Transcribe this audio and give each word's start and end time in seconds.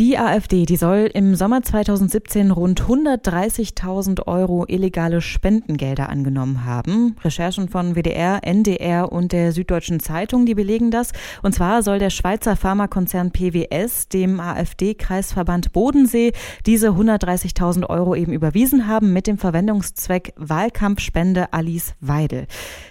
Die 0.00 0.16
AfD, 0.16 0.64
die 0.64 0.76
soll 0.76 1.10
im 1.12 1.34
Sommer 1.34 1.60
2017 1.62 2.52
rund 2.52 2.80
130.000 2.84 4.26
Euro 4.26 4.64
illegale 4.66 5.20
Spendengelder 5.20 6.08
angenommen 6.08 6.64
haben. 6.64 7.16
Recherchen 7.22 7.68
von 7.68 7.96
WDR, 7.96 8.40
NDR 8.42 9.12
und 9.12 9.32
der 9.32 9.52
Süddeutschen 9.52 10.00
Zeitung, 10.00 10.46
die 10.46 10.54
belegen 10.54 10.90
das. 10.90 11.12
Und 11.42 11.54
zwar 11.54 11.82
soll 11.82 11.98
der 11.98 12.08
Schweizer 12.08 12.56
Pharmakonzern 12.56 13.30
PWS 13.30 14.08
dem 14.08 14.40
AfD-Kreisverband 14.40 15.72
Bodensee 15.74 16.32
diese 16.64 16.92
130.000 16.92 17.86
Euro 17.90 18.14
eben 18.14 18.32
überwiesen 18.32 18.86
haben 18.86 19.12
mit 19.12 19.26
dem 19.26 19.36
Verwendungszweck 19.36 20.32
Wahlkampfspende 20.36 21.52
Alice 21.52 21.92
Weidel. 22.00 22.46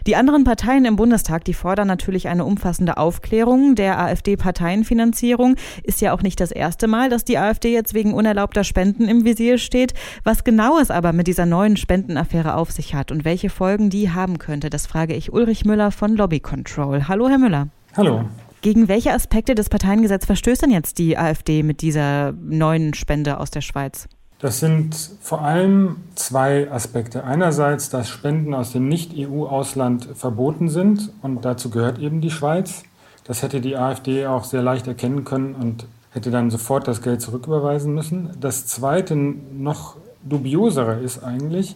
Die 0.06 0.16
anderen 0.16 0.44
Parteien 0.44 0.86
im 0.86 0.96
Bundestag, 0.96 1.44
die 1.46 1.56
fordern 1.56 1.88
natürlich 1.88 2.28
eine 2.28 2.46
umfassende 2.46 2.98
Aufklärung 2.98 3.74
der 3.74 4.00
AfD-Parteienfinanzierung. 4.00 5.56
Ist 5.82 6.02
ja 6.02 6.14
auch 6.14 6.22
nicht 6.22 6.40
das 6.40 6.52
erste 6.52 6.88
Mal 6.88 6.99
Mal, 7.00 7.10
dass 7.10 7.24
die 7.24 7.38
AfD 7.38 7.72
jetzt 7.72 7.94
wegen 7.94 8.14
unerlaubter 8.14 8.66
Spenden 8.66 9.08
im 9.08 9.24
Visier 9.24 9.58
steht. 9.58 9.94
Was 10.26 10.44
genau 10.44 10.80
es 10.80 10.92
aber 10.92 11.14
mit 11.14 11.28
dieser 11.28 11.46
neuen 11.46 11.78
Spendenaffäre 11.78 12.56
auf 12.56 12.72
sich 12.72 12.94
hat 12.94 13.14
und 13.14 13.24
welche 13.24 13.50
Folgen 13.50 13.90
die 13.90 14.12
haben 14.12 14.38
könnte, 14.38 14.70
das 14.70 14.86
frage 14.86 15.16
ich 15.16 15.32
Ulrich 15.32 15.64
Müller 15.64 15.92
von 15.92 16.18
Lobby 16.18 16.42
Control. 16.42 17.08
Hallo, 17.08 17.30
Herr 17.30 17.38
Müller. 17.38 17.70
Hallo. 17.96 18.26
Gegen 18.60 18.90
welche 18.90 19.14
Aspekte 19.14 19.56
des 19.56 19.70
Parteiengesetzes 19.70 20.26
verstößt 20.26 20.64
denn 20.64 20.72
jetzt 20.72 20.98
die 20.98 21.18
AfD 21.18 21.64
mit 21.64 21.82
dieser 21.82 22.34
neuen 22.34 22.94
Spende 22.94 23.40
aus 23.40 23.50
der 23.50 23.62
Schweiz? 23.62 24.10
Das 24.40 24.60
sind 24.60 24.94
vor 25.22 25.42
allem 25.42 26.04
zwei 26.16 26.70
Aspekte. 26.70 27.24
Einerseits, 27.24 27.90
dass 27.90 28.10
Spenden 28.10 28.54
aus 28.54 28.74
dem 28.74 28.90
Nicht-EU-Ausland 28.90 30.10
verboten 30.16 30.68
sind 30.68 31.14
und 31.22 31.46
dazu 31.46 31.70
gehört 31.70 31.98
eben 31.98 32.20
die 32.20 32.30
Schweiz. 32.30 32.84
Das 33.24 33.42
hätte 33.42 33.62
die 33.62 33.78
AfD 33.78 34.26
auch 34.26 34.44
sehr 34.44 34.62
leicht 34.62 34.86
erkennen 34.86 35.24
können 35.24 35.56
und 35.56 35.86
hätte 36.12 36.32
dann 36.32 36.50
sofort 36.50 36.88
das 36.88 37.02
Geld 37.02 37.22
zurücküberweisen 37.22 37.94
müssen. 37.94 38.32
Das 38.40 38.66
zweite, 38.66 39.16
noch 39.16 39.98
dubiosere 40.24 41.00
ist 41.00 41.24
eigentlich, 41.24 41.76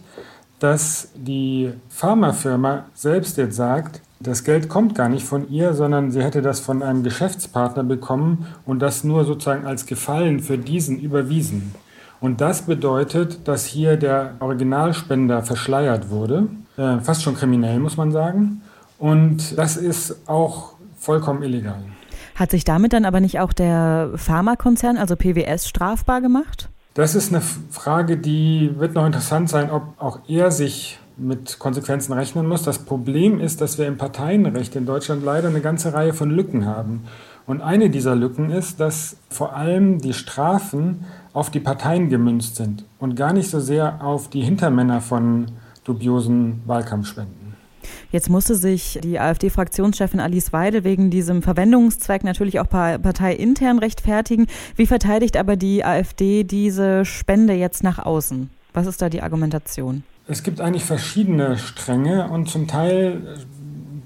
dass 0.58 1.08
die 1.14 1.72
Pharmafirma 1.88 2.84
selbst 2.94 3.36
jetzt 3.36 3.56
sagt, 3.56 4.00
das 4.20 4.44
Geld 4.44 4.68
kommt 4.68 4.94
gar 4.94 5.08
nicht 5.08 5.24
von 5.24 5.50
ihr, 5.50 5.74
sondern 5.74 6.10
sie 6.10 6.22
hätte 6.22 6.40
das 6.40 6.60
von 6.60 6.82
einem 6.82 7.02
Geschäftspartner 7.02 7.84
bekommen 7.84 8.46
und 8.64 8.80
das 8.80 9.04
nur 9.04 9.24
sozusagen 9.24 9.66
als 9.66 9.86
Gefallen 9.86 10.40
für 10.40 10.56
diesen 10.56 10.98
überwiesen. 10.98 11.74
Und 12.20 12.40
das 12.40 12.62
bedeutet, 12.62 13.46
dass 13.46 13.66
hier 13.66 13.96
der 13.98 14.36
Originalspender 14.40 15.42
verschleiert 15.42 16.08
wurde, 16.08 16.46
äh, 16.78 16.98
fast 17.00 17.22
schon 17.22 17.34
kriminell 17.34 17.78
muss 17.80 17.98
man 17.98 18.12
sagen. 18.12 18.62
Und 18.98 19.58
das 19.58 19.76
ist 19.76 20.26
auch 20.26 20.72
vollkommen 20.96 21.42
illegal. 21.42 21.82
Hat 22.34 22.50
sich 22.50 22.64
damit 22.64 22.92
dann 22.92 23.04
aber 23.04 23.20
nicht 23.20 23.40
auch 23.40 23.52
der 23.52 24.10
Pharmakonzern, 24.16 24.96
also 24.96 25.16
PWS, 25.16 25.68
strafbar 25.68 26.20
gemacht? 26.20 26.68
Das 26.94 27.14
ist 27.14 27.32
eine 27.32 27.42
Frage, 27.70 28.16
die 28.16 28.72
wird 28.78 28.94
noch 28.94 29.06
interessant 29.06 29.48
sein, 29.48 29.70
ob 29.70 29.94
auch 29.98 30.20
er 30.28 30.50
sich 30.50 30.98
mit 31.16 31.58
Konsequenzen 31.58 32.12
rechnen 32.12 32.46
muss. 32.46 32.62
Das 32.62 32.80
Problem 32.80 33.40
ist, 33.40 33.60
dass 33.60 33.78
wir 33.78 33.86
im 33.86 33.98
Parteienrecht 33.98 34.74
in 34.76 34.86
Deutschland 34.86 35.24
leider 35.24 35.48
eine 35.48 35.60
ganze 35.60 35.92
Reihe 35.92 36.12
von 36.12 36.30
Lücken 36.30 36.66
haben. 36.66 37.04
Und 37.46 37.60
eine 37.60 37.90
dieser 37.90 38.16
Lücken 38.16 38.50
ist, 38.50 38.80
dass 38.80 39.16
vor 39.28 39.54
allem 39.54 40.00
die 40.00 40.14
Strafen 40.14 41.04
auf 41.32 41.50
die 41.50 41.60
Parteien 41.60 42.08
gemünzt 42.08 42.56
sind 42.56 42.84
und 42.98 43.16
gar 43.16 43.32
nicht 43.32 43.50
so 43.50 43.60
sehr 43.60 44.02
auf 44.02 44.30
die 44.30 44.42
Hintermänner 44.42 45.00
von 45.00 45.46
dubiosen 45.84 46.62
Wahlkampfspenden. 46.66 47.43
Jetzt 48.10 48.30
musste 48.30 48.54
sich 48.54 48.98
die 49.02 49.18
AfD-Fraktionschefin 49.18 50.20
Alice 50.20 50.52
Weidel 50.52 50.84
wegen 50.84 51.10
diesem 51.10 51.42
Verwendungszweck 51.42 52.24
natürlich 52.24 52.60
auch 52.60 52.68
parteiintern 52.68 53.78
rechtfertigen. 53.78 54.46
Wie 54.76 54.86
verteidigt 54.86 55.36
aber 55.36 55.56
die 55.56 55.84
AfD 55.84 56.44
diese 56.44 57.04
Spende 57.04 57.54
jetzt 57.54 57.82
nach 57.82 57.98
außen? 57.98 58.50
Was 58.72 58.86
ist 58.86 59.02
da 59.02 59.08
die 59.08 59.22
Argumentation? 59.22 60.02
Es 60.26 60.42
gibt 60.42 60.60
eigentlich 60.60 60.84
verschiedene 60.84 61.58
Stränge 61.58 62.28
und 62.30 62.48
zum 62.48 62.66
Teil 62.66 63.38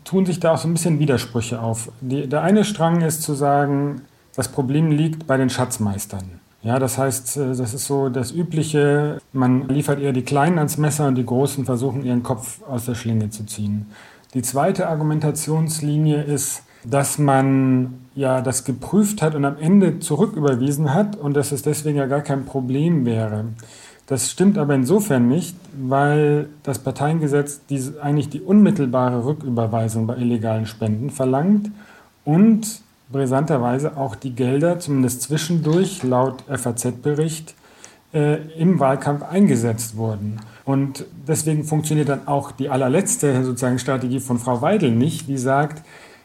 tun 0.05 0.27
sich 0.27 0.41
da 0.41 0.55
auch 0.55 0.59
so 0.59 0.69
ein 0.69 0.75
bisschen 0.75 0.99
Widersprüche 0.99 1.61
auf. 1.61 1.93
Die, 2.01 2.29
der 2.29 2.43
eine 2.43 2.65
Strang 2.65 3.03
ist 3.03 3.23
zu 3.23 3.35
sagen, 3.35 4.03
das 4.35 4.49
Problem 4.49 4.91
liegt 4.91 5.27
bei 5.27 5.37
den 5.37 5.51
Schatzmeistern. 5.51 6.41
Ja, 6.63 6.79
das 6.79 6.99
heißt, 6.99 7.37
äh, 7.37 7.55
das 7.55 7.75
ist 7.75 7.87
so 7.87 8.09
das 8.09 8.33
Übliche, 8.33 9.21
man 9.33 9.69
liefert 9.69 10.01
eher 10.01 10.13
die 10.13 10.23
Kleinen 10.23 10.59
ans 10.59 10.77
Messer 10.77 11.07
und 11.09 11.15
die 11.15 11.27
Großen 11.27 11.65
versuchen 11.65 12.05
ihren 12.05 12.23
Kopf 12.23 12.61
aus 12.69 12.87
der 12.87 12.95
Schlinge 12.95 13.31
zu 13.31 13.45
ziehen. 13.47 13.87
Die 14.35 14.43
zweite 14.43 14.89
Argumentationslinie 14.89 16.23
ist, 16.23 16.63
dass 16.85 17.19
man 17.19 17.95
ja 18.15 18.41
das 18.41 18.65
geprüft 18.65 19.23
hat 19.23 19.35
und 19.35 19.45
am 19.45 19.57
Ende 19.59 20.01
zurücküberwiesen 20.01 20.93
hat 20.95 21.17
und 21.17 21.35
dass 21.35 21.53
es 21.53 21.63
deswegen 21.63 21.99
ja 21.99 22.07
gar 22.07 22.21
kein 22.21 22.45
Problem 22.45 23.05
wäre. 23.05 23.47
Das 24.07 24.31
stimmt 24.31 24.57
aber 24.57 24.75
insofern 24.75 25.29
nicht, 25.29 25.57
weil 25.79 26.49
das 26.63 26.79
Parteiengesetz 26.79 27.61
diese, 27.69 28.03
eigentlich 28.03 28.31
die 28.31 28.41
unmittelbare 28.41 29.25
Rücküberweisung 29.25 30.07
bei 30.07 30.17
illegalen 30.17 30.67
Spenden 30.67 31.11
verlangt 31.11 31.71
und 32.25 32.81
brisanterweise 33.11 33.97
auch 33.97 34.15
die 34.15 34.35
Gelder, 34.35 34.79
zumindest 34.79 35.23
zwischendurch, 35.23 36.03
laut 36.03 36.45
FAZ-Bericht, 36.49 37.55
äh, 38.13 38.37
im 38.59 38.79
Wahlkampf 38.81 39.23
eingesetzt 39.23 39.97
wurden. 39.97 40.41
Und 40.65 41.07
deswegen 41.27 41.65
funktioniert 41.65 42.09
dann 42.09 42.27
auch 42.29 42.53
die 42.53 42.69
allerletzte 42.69 43.45
sozusagen 43.45 43.79
Strategie 43.79 44.21
von 44.21 44.39
Frau 44.39 44.61
Weidel 44.61 44.91
nicht, 44.91 45.29
die 45.29 45.39
sagt, 45.39 45.83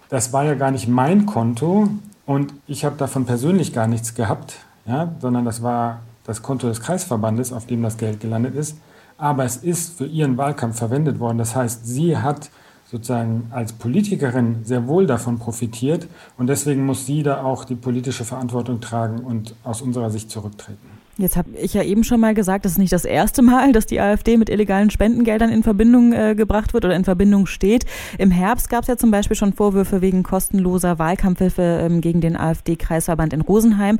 das 0.10 0.34
war 0.34 0.44
ja 0.44 0.56
gar 0.56 0.72
nicht 0.72 0.88
mein 0.88 1.26
Konto 1.26 1.90
und 2.26 2.54
ich 2.68 2.86
habe 2.86 2.98
davon 2.98 3.26
persönlich 3.26 3.74
gar 3.74 3.88
nichts 3.88 4.16
gehabt, 4.16 4.56
ja, 4.86 5.14
sondern 5.20 5.46
das 5.46 5.64
war 5.64 6.02
das 6.26 6.42
Konto 6.42 6.68
des 6.68 6.82
Kreisverbandes, 6.82 7.52
auf 7.52 7.66
dem 7.66 7.82
das 7.84 7.98
Geld 7.98 8.20
gelandet 8.20 8.56
ist. 8.56 8.78
Aber 9.18 9.46
es 9.46 9.58
ist 9.58 9.98
für 9.98 10.06
ihren 10.06 10.38
Wahlkampf 10.38 10.78
verwendet 10.78 11.20
worden. 11.20 11.38
Das 11.38 11.56
heißt, 11.56 11.86
sie 11.86 12.18
hat 12.18 12.50
sozusagen 12.94 13.48
als 13.50 13.74
Politikerin 13.74 14.58
sehr 14.64 14.88
wohl 14.88 15.08
davon 15.08 15.40
profitiert 15.40 16.08
und 16.38 16.48
deswegen 16.48 16.86
muss 16.86 17.08
sie 17.08 17.24
da 17.24 17.44
auch 17.44 17.66
die 17.66 17.74
politische 17.74 18.24
Verantwortung 18.24 18.81
tragen 18.81 19.20
und 19.22 19.56
aus 19.64 19.81
unserer 19.81 20.12
Sicht 20.12 20.30
zurücktreten. 20.30 20.94
Jetzt 21.18 21.36
habe 21.36 21.50
ich 21.59 21.74
ja 21.74 21.84
eben 21.84 22.03
schon 22.03 22.20
mal 22.20 22.36
gesagt, 22.36 22.66
das 22.66 22.74
ist 22.74 22.78
nicht 22.78 22.94
das 22.94 23.06
erste 23.06 23.42
Mal, 23.42 23.72
dass 23.72 23.88
die 23.88 24.00
AfD 24.00 24.38
mit 24.38 24.50
illegalen 24.50 24.92
Spendengeldern 24.92 25.50
in 25.50 25.64
Verbindung 25.64 26.14
äh, 26.14 26.36
gebracht 26.36 26.74
wird 26.76 26.86
oder 26.86 26.96
in 26.96 27.03
Verbindung 27.03 27.48
steht. 27.48 27.86
Im 28.20 28.30
Herbst 28.30 28.70
gab 28.70 28.82
es 28.84 28.88
ja 28.88 28.98
zum 28.98 29.09
Beispiel 29.09 29.36
schon 29.36 29.53
Vorwürfe 29.53 30.02
wegen 30.02 30.22
kostenloser 30.22 31.00
Wahlkampfhilfe 31.00 31.62
ähm, 31.62 32.02
gegen 32.02 32.22
den 32.22 32.38
AfD-Kreisverband 32.38 33.34
in 33.34 33.42
Rosenheim. 33.42 34.00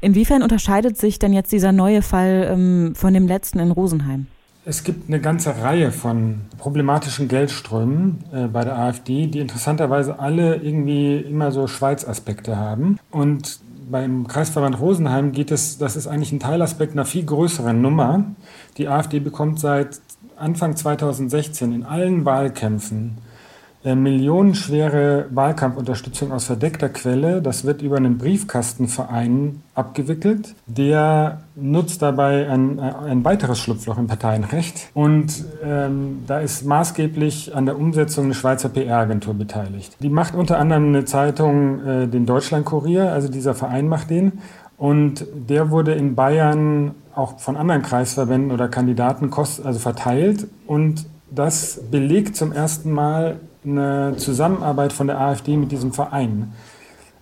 Inwiefern 0.00 0.42
unterscheidet 0.42 0.96
sich 0.96 1.18
denn 1.18 1.34
jetzt 1.34 1.52
dieser 1.52 1.72
neue 1.72 2.00
Fall 2.00 2.48
ähm, 2.50 2.94
von 2.94 3.12
dem 3.12 3.26
letzten 3.26 3.58
in 3.58 3.70
Rosenheim? 3.70 4.26
Es 4.70 4.84
gibt 4.84 5.08
eine 5.08 5.20
ganze 5.20 5.62
Reihe 5.62 5.90
von 5.90 6.42
problematischen 6.56 7.26
Geldströmen 7.26 8.22
äh, 8.32 8.46
bei 8.46 8.62
der 8.62 8.78
AfD, 8.78 9.26
die 9.26 9.40
interessanterweise 9.40 10.20
alle 10.20 10.58
irgendwie 10.58 11.16
immer 11.16 11.50
so 11.50 11.66
Schweiz-Aspekte 11.66 12.56
haben. 12.56 12.96
Und 13.10 13.58
beim 13.90 14.28
Kreisverband 14.28 14.78
Rosenheim 14.78 15.32
geht 15.32 15.50
es, 15.50 15.78
das 15.78 15.96
ist 15.96 16.06
eigentlich 16.06 16.30
ein 16.30 16.38
Teilaspekt 16.38 16.92
einer 16.92 17.04
viel 17.04 17.24
größeren 17.24 17.82
Nummer. 17.82 18.26
Die 18.76 18.86
AfD 18.86 19.18
bekommt 19.18 19.58
seit 19.58 20.00
Anfang 20.36 20.76
2016 20.76 21.72
in 21.72 21.82
allen 21.82 22.24
Wahlkämpfen 22.24 23.18
millionenschwere 23.84 25.26
Wahlkampfunterstützung 25.30 26.32
aus 26.32 26.44
verdeckter 26.44 26.90
Quelle. 26.90 27.40
Das 27.40 27.64
wird 27.64 27.80
über 27.80 27.96
einen 27.96 28.18
Briefkastenverein 28.18 29.62
abgewickelt. 29.74 30.54
Der 30.66 31.40
nutzt 31.56 32.02
dabei 32.02 32.50
ein, 32.50 32.78
ein 32.78 33.24
weiteres 33.24 33.58
Schlupfloch 33.58 33.96
im 33.96 34.06
Parteienrecht. 34.06 34.90
Und 34.92 35.44
ähm, 35.64 36.24
da 36.26 36.40
ist 36.40 36.66
maßgeblich 36.66 37.54
an 37.54 37.64
der 37.64 37.78
Umsetzung 37.78 38.26
eine 38.26 38.34
Schweizer 38.34 38.68
PR-Agentur 38.68 39.34
beteiligt. 39.34 39.96
Die 40.00 40.10
macht 40.10 40.34
unter 40.34 40.58
anderem 40.58 40.88
eine 40.88 41.06
Zeitung, 41.06 41.86
äh, 41.86 42.06
den 42.06 42.26
Deutschlandkurier, 42.26 43.10
also 43.12 43.28
dieser 43.28 43.54
Verein 43.54 43.88
macht 43.88 44.10
den. 44.10 44.40
Und 44.76 45.26
der 45.34 45.70
wurde 45.70 45.92
in 45.92 46.14
Bayern 46.14 46.94
auch 47.14 47.38
von 47.38 47.56
anderen 47.56 47.82
Kreisverbänden 47.82 48.50
oder 48.50 48.68
Kandidaten 48.68 49.30
kost 49.30 49.64
also 49.64 49.78
verteilt. 49.78 50.46
Und 50.66 51.06
das 51.30 51.80
belegt 51.90 52.36
zum 52.36 52.52
ersten 52.52 52.90
Mal 52.90 53.40
eine 53.64 54.14
Zusammenarbeit 54.16 54.92
von 54.92 55.06
der 55.06 55.20
AfD 55.20 55.56
mit 55.56 55.72
diesem 55.72 55.92
Verein. 55.92 56.52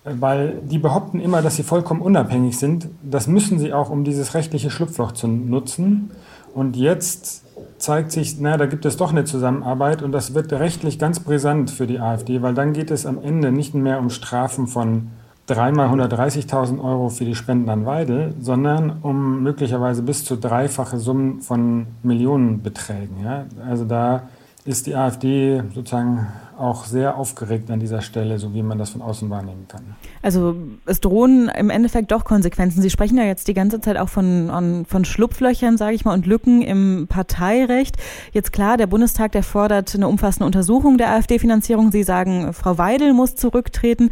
Weil 0.03 0.61
die 0.63 0.77
behaupten 0.77 1.19
immer, 1.19 1.41
dass 1.41 1.57
sie 1.57 1.63
vollkommen 1.63 2.01
unabhängig 2.01 2.57
sind. 2.57 2.89
Das 3.03 3.27
müssen 3.27 3.59
sie 3.59 3.73
auch, 3.73 3.89
um 3.89 4.03
dieses 4.03 4.33
rechtliche 4.33 4.69
Schlupfloch 4.69 5.11
zu 5.11 5.27
nutzen. 5.27 6.11
Und 6.53 6.75
jetzt 6.75 7.43
zeigt 7.77 8.11
sich, 8.11 8.39
na, 8.39 8.57
da 8.57 8.65
gibt 8.65 8.85
es 8.85 8.97
doch 8.97 9.11
eine 9.11 9.25
Zusammenarbeit 9.25 10.01
und 10.01 10.11
das 10.11 10.33
wird 10.33 10.51
rechtlich 10.53 10.99
ganz 10.99 11.19
brisant 11.19 11.71
für 11.71 11.87
die 11.87 11.99
AfD, 11.99 12.41
weil 12.41 12.53
dann 12.53 12.73
geht 12.73 12.91
es 12.91 13.05
am 13.05 13.21
Ende 13.21 13.51
nicht 13.51 13.73
mehr 13.73 13.99
um 13.99 14.09
Strafen 14.09 14.67
von 14.67 15.09
dreimal 15.47 15.87
130.000 15.87 16.83
Euro 16.83 17.09
für 17.09 17.25
die 17.25 17.35
Spenden 17.35 17.69
an 17.69 17.85
Weidel, 17.85 18.35
sondern 18.39 18.97
um 19.01 19.41
möglicherweise 19.41 20.03
bis 20.03 20.23
zu 20.23 20.35
dreifache 20.35 20.97
Summen 20.97 21.41
von 21.41 21.87
Millionenbeträgen. 22.03 23.23
Ja? 23.23 23.45
Also 23.67 23.85
da 23.85 24.23
ist 24.65 24.87
die 24.87 24.95
AfD 24.95 25.63
sozusagen 25.73 26.27
auch 26.57 26.85
sehr 26.85 27.15
aufgeregt 27.15 27.71
an 27.71 27.79
dieser 27.79 28.01
Stelle, 28.01 28.37
so 28.37 28.53
wie 28.53 28.61
man 28.61 28.77
das 28.77 28.89
von 28.89 29.01
außen 29.01 29.29
wahrnehmen 29.29 29.67
kann. 29.69 29.95
Also 30.21 30.55
es 30.85 30.99
drohen 30.99 31.49
im 31.49 31.69
Endeffekt 31.69 32.11
doch 32.11 32.25
Konsequenzen. 32.25 32.81
Sie 32.81 32.89
sprechen 32.89 33.17
ja 33.17 33.23
jetzt 33.23 33.47
die 33.47 33.53
ganze 33.53 33.79
Zeit 33.79 33.97
auch 33.97 34.09
von, 34.09 34.85
von 34.87 35.05
Schlupflöchern, 35.05 35.77
sage 35.77 35.95
ich 35.95 36.03
mal, 36.03 36.13
und 36.13 36.25
Lücken 36.25 36.61
im 36.61 37.07
Parteirecht. 37.07 37.95
Jetzt 38.33 38.51
klar, 38.51 38.75
der 38.75 38.87
Bundestag, 38.87 39.31
der 39.31 39.43
fordert 39.43 39.95
eine 39.95 40.09
umfassende 40.09 40.45
Untersuchung 40.45 40.97
der 40.97 41.11
AfD-Finanzierung. 41.11 41.91
Sie 41.91 42.03
sagen, 42.03 42.51
Frau 42.51 42.77
Weidel 42.77 43.13
muss 43.13 43.35
zurücktreten. 43.35 44.09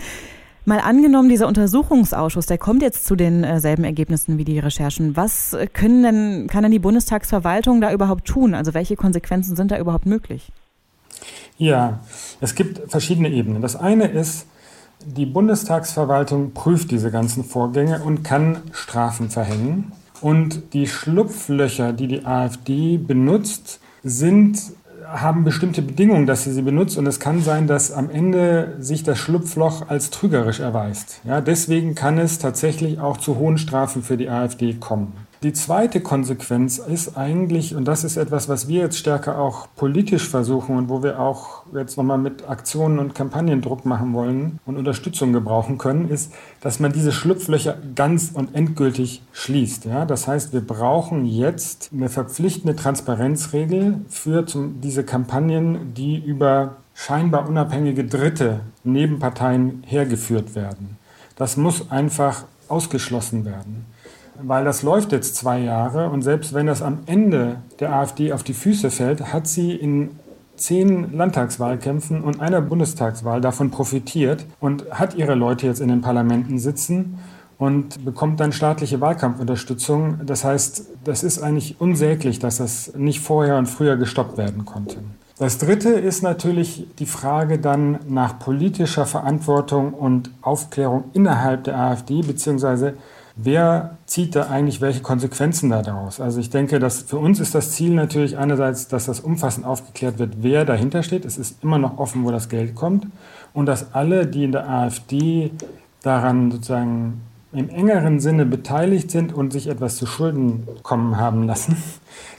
Mal 0.67 0.81
angenommen, 0.81 1.29
dieser 1.29 1.47
Untersuchungsausschuss, 1.47 2.45
der 2.45 2.57
kommt 2.57 2.81
jetzt 2.81 3.05
zu 3.05 3.15
denselben 3.15 3.85
Ergebnissen 3.85 4.37
wie 4.37 4.43
die 4.43 4.59
Recherchen. 4.59 5.15
Was 5.15 5.55
können 5.71 6.03
denn, 6.03 6.47
kann 6.47 6.63
denn 6.63 6.73
die 6.73 6.79
Bundestagsverwaltung 6.79 7.79
da 7.79 7.93
überhaupt 7.93 8.25
tun? 8.25 8.53
Also 8.53 8.73
welche 8.73 8.97
Konsequenzen 8.97 9.55
sind 9.55 9.71
da 9.71 9.79
überhaupt 9.79 10.05
möglich? 10.05 10.51
Ja, 11.57 12.01
es 12.41 12.53
gibt 12.53 12.91
verschiedene 12.91 13.29
Ebenen. 13.29 13.61
Das 13.61 13.77
eine 13.77 14.07
ist, 14.07 14.45
die 15.05 15.25
Bundestagsverwaltung 15.25 16.51
prüft 16.51 16.91
diese 16.91 17.11
ganzen 17.11 17.45
Vorgänge 17.45 18.03
und 18.03 18.23
kann 18.25 18.57
Strafen 18.73 19.29
verhängen. 19.29 19.93
Und 20.19 20.73
die 20.73 20.87
Schlupflöcher, 20.87 21.93
die 21.93 22.07
die 22.07 22.25
AfD 22.25 22.97
benutzt, 22.97 23.79
sind 24.03 24.59
haben 25.07 25.43
bestimmte 25.43 25.81
Bedingungen, 25.81 26.25
dass 26.25 26.43
sie 26.43 26.51
sie 26.51 26.61
benutzt 26.61 26.97
und 26.97 27.07
es 27.07 27.19
kann 27.19 27.41
sein, 27.41 27.67
dass 27.67 27.91
am 27.91 28.09
Ende 28.09 28.75
sich 28.79 29.03
das 29.03 29.17
Schlupfloch 29.17 29.89
als 29.89 30.09
trügerisch 30.09 30.59
erweist. 30.59 31.21
Ja, 31.23 31.41
deswegen 31.41 31.95
kann 31.95 32.17
es 32.17 32.39
tatsächlich 32.39 32.99
auch 32.99 33.17
zu 33.17 33.37
hohen 33.37 33.57
Strafen 33.57 34.03
für 34.03 34.17
die 34.17 34.29
AfD 34.29 34.73
kommen. 34.73 35.13
Die 35.43 35.53
zweite 35.53 36.01
Konsequenz 36.01 36.79
ist 36.79 37.15
eigentlich, 37.15 37.75
und 37.75 37.85
das 37.85 38.03
ist 38.03 38.17
etwas, 38.17 38.49
was 38.49 38.67
wir 38.67 38.81
jetzt 38.81 38.97
stärker 38.97 39.37
auch 39.37 39.67
politisch 39.75 40.27
versuchen 40.27 40.75
und 40.75 40.89
wo 40.89 41.03
wir 41.03 41.19
auch 41.19 41.61
jetzt 41.75 41.95
nochmal 41.95 42.17
mit 42.17 42.49
Aktionen 42.49 42.97
und 42.97 43.13
Kampagnen 43.13 43.61
Druck 43.61 43.85
machen 43.85 44.13
wollen 44.13 44.57
und 44.65 44.77
Unterstützung 44.77 45.33
gebrauchen 45.33 45.77
können, 45.77 46.09
ist, 46.09 46.33
dass 46.61 46.79
man 46.79 46.91
diese 46.91 47.11
Schlupflöcher 47.11 47.77
ganz 47.93 48.31
und 48.33 48.55
endgültig 48.55 49.21
schließt. 49.31 49.85
Ja? 49.85 50.05
Das 50.05 50.27
heißt, 50.27 50.53
wir 50.53 50.61
brauchen 50.61 51.25
jetzt 51.27 51.91
eine 51.93 52.09
verpflichtende 52.09 52.75
Transparenzregel 52.75 54.01
für 54.09 54.43
diese 54.43 55.03
Kampagnen, 55.03 55.93
die 55.93 56.17
über 56.17 56.77
scheinbar 56.95 57.47
unabhängige 57.47 58.05
Dritte 58.05 58.61
neben 58.83 59.19
Parteien 59.19 59.83
hergeführt 59.85 60.55
werden. 60.55 60.97
Das 61.35 61.57
muss 61.57 61.91
einfach 61.91 62.45
ausgeschlossen 62.69 63.45
werden 63.45 63.85
weil 64.41 64.65
das 64.65 64.83
läuft 64.83 65.11
jetzt 65.11 65.35
zwei 65.35 65.59
Jahre 65.59 66.09
und 66.09 66.21
selbst 66.21 66.53
wenn 66.53 66.67
das 66.67 66.81
am 66.81 66.99
Ende 67.05 67.57
der 67.79 67.93
AfD 67.93 68.33
auf 68.33 68.43
die 68.43 68.53
Füße 68.53 68.91
fällt, 68.91 69.33
hat 69.33 69.47
sie 69.47 69.73
in 69.73 70.11
zehn 70.55 71.15
Landtagswahlkämpfen 71.15 72.21
und 72.21 72.41
einer 72.41 72.61
Bundestagswahl 72.61 73.41
davon 73.41 73.71
profitiert 73.71 74.45
und 74.59 74.89
hat 74.91 75.15
ihre 75.15 75.35
Leute 75.35 75.67
jetzt 75.67 75.79
in 75.79 75.89
den 75.89 76.01
Parlamenten 76.01 76.59
sitzen 76.59 77.19
und 77.57 78.03
bekommt 78.03 78.39
dann 78.39 78.51
staatliche 78.51 79.01
Wahlkampfunterstützung. 79.01 80.21
Das 80.25 80.43
heißt, 80.43 80.85
das 81.03 81.23
ist 81.23 81.39
eigentlich 81.41 81.79
unsäglich, 81.79 82.39
dass 82.39 82.57
das 82.57 82.93
nicht 82.95 83.19
vorher 83.19 83.57
und 83.57 83.67
früher 83.67 83.97
gestoppt 83.97 84.37
werden 84.37 84.65
konnte. 84.65 84.97
Das 85.39 85.59
Dritte 85.59 85.89
ist 85.89 86.23
natürlich 86.23 86.87
die 86.97 87.05
Frage 87.05 87.59
dann 87.59 87.99
nach 88.07 88.39
politischer 88.39 89.05
Verantwortung 89.05 89.93
und 89.93 90.31
Aufklärung 90.41 91.05
innerhalb 91.13 91.63
der 91.65 91.77
AfD, 91.77 92.21
beziehungsweise 92.21 92.95
wer 93.37 93.97
zieht 94.05 94.35
da 94.35 94.47
eigentlich 94.47 94.81
welche 94.81 95.01
Konsequenzen 95.01 95.69
daraus? 95.69 96.19
Also 96.19 96.39
ich 96.39 96.49
denke, 96.49 96.79
dass 96.79 97.01
für 97.03 97.17
uns 97.17 97.39
ist 97.39 97.55
das 97.55 97.71
Ziel 97.71 97.93
natürlich 97.93 98.37
einerseits, 98.37 98.87
dass 98.87 99.05
das 99.05 99.19
umfassend 99.19 99.65
aufgeklärt 99.65 100.19
wird, 100.19 100.37
wer 100.41 100.65
dahinter 100.65 101.03
steht. 101.03 101.25
Es 101.25 101.37
ist 101.37 101.63
immer 101.63 101.77
noch 101.77 101.97
offen, 101.97 102.23
wo 102.25 102.31
das 102.31 102.49
Geld 102.49 102.75
kommt. 102.75 103.07
Und 103.53 103.67
dass 103.67 103.93
alle, 103.93 104.27
die 104.27 104.43
in 104.43 104.51
der 104.51 104.69
AfD 104.69 105.51
daran 106.01 106.51
sozusagen 106.51 107.21
im 107.53 107.69
engeren 107.69 108.19
Sinne 108.19 108.45
beteiligt 108.45 109.09
sind 109.09 109.33
und 109.33 109.53
sich 109.53 109.67
etwas 109.67 109.95
zu 109.95 110.05
Schulden 110.05 110.67
kommen 110.83 111.17
haben 111.17 111.43
lassen, 111.43 111.77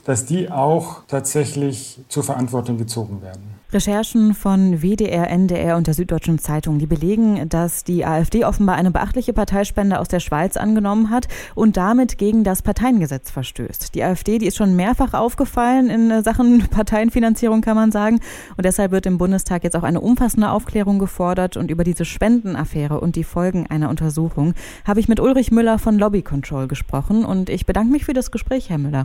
dass 0.04 0.24
die 0.24 0.50
auch 0.50 1.02
tatsächlich 1.08 2.00
zur 2.08 2.22
Verantwortung 2.22 2.78
gezogen 2.78 3.22
werden. 3.22 3.58
Recherchen 3.70 4.32
von 4.32 4.80
WDR, 4.80 5.28
NDR 5.28 5.76
und 5.76 5.86
der 5.86 5.92
Süddeutschen 5.92 6.38
Zeitung, 6.38 6.78
die 6.78 6.86
belegen, 6.86 7.50
dass 7.50 7.84
die 7.84 8.06
AfD 8.06 8.46
offenbar 8.46 8.76
eine 8.76 8.90
beachtliche 8.90 9.34
Parteispende 9.34 10.00
aus 10.00 10.08
der 10.08 10.20
Schweiz 10.20 10.56
angenommen 10.56 11.10
hat 11.10 11.28
und 11.54 11.76
damit 11.76 12.16
gegen 12.16 12.44
das 12.44 12.62
Parteiengesetz 12.62 13.30
verstößt. 13.30 13.94
Die 13.94 14.02
AfD, 14.02 14.38
die 14.38 14.46
ist 14.46 14.56
schon 14.56 14.74
mehrfach 14.74 15.12
aufgefallen 15.12 15.90
in 15.90 16.24
Sachen 16.24 16.66
Parteienfinanzierung, 16.70 17.60
kann 17.60 17.76
man 17.76 17.92
sagen. 17.92 18.20
Und 18.56 18.64
deshalb 18.64 18.90
wird 18.90 19.04
im 19.04 19.18
Bundestag 19.18 19.64
jetzt 19.64 19.76
auch 19.76 19.82
eine 19.82 20.00
umfassende 20.00 20.50
Aufklärung 20.50 20.98
gefordert. 20.98 21.58
Und 21.58 21.70
über 21.70 21.84
diese 21.84 22.06
Spendenaffäre 22.06 23.00
und 23.00 23.16
die 23.16 23.24
Folgen 23.24 23.66
einer 23.66 23.90
Untersuchung 23.90 24.54
habe 24.86 25.00
ich 25.00 25.08
mit 25.08 25.20
Ulrich 25.20 25.50
Müller 25.50 25.78
von 25.78 25.98
Lobby 25.98 26.22
Control 26.22 26.68
gesprochen. 26.68 27.22
Und 27.22 27.50
ich 27.50 27.66
bedanke 27.66 27.92
mich 27.92 28.06
für 28.06 28.14
das 28.14 28.30
Gespräch, 28.30 28.70
Herr 28.70 28.78
Müller. 28.78 29.04